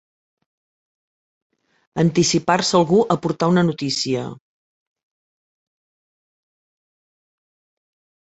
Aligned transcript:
Anticipar-se 2.03 2.73
algú 2.79 3.01
a 3.15 3.19
portar 3.25 3.49
una 3.53 3.65
notícia. 3.69 4.23